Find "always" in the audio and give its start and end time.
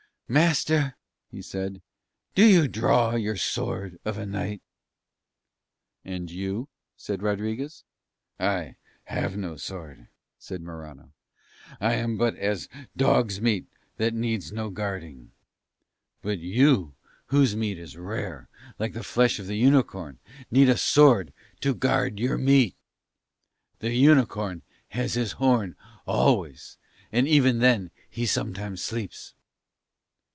26.07-26.77